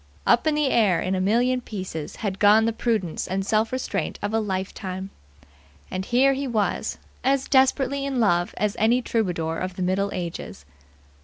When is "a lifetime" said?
4.33-5.11